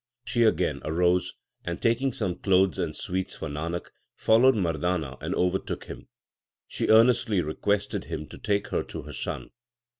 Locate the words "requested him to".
7.39-8.39